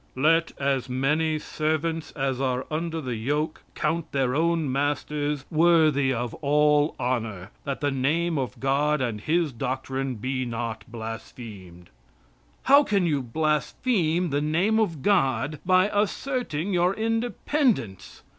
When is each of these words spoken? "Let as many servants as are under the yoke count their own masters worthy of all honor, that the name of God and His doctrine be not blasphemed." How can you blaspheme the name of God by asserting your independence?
"Let 0.15 0.51
as 0.59 0.89
many 0.89 1.37
servants 1.37 2.09
as 2.13 2.41
are 2.41 2.65
under 2.71 3.01
the 3.01 3.13
yoke 3.17 3.61
count 3.75 4.11
their 4.13 4.33
own 4.35 4.71
masters 4.71 5.45
worthy 5.51 6.11
of 6.11 6.33
all 6.41 6.95
honor, 6.99 7.51
that 7.65 7.81
the 7.81 7.91
name 7.91 8.39
of 8.39 8.59
God 8.59 8.99
and 8.99 9.21
His 9.21 9.51
doctrine 9.53 10.15
be 10.15 10.43
not 10.43 10.85
blasphemed." 10.87 11.91
How 12.63 12.83
can 12.83 13.05
you 13.05 13.21
blaspheme 13.21 14.31
the 14.31 14.41
name 14.41 14.79
of 14.79 15.03
God 15.03 15.59
by 15.67 15.87
asserting 15.93 16.73
your 16.73 16.95
independence? 16.95 18.23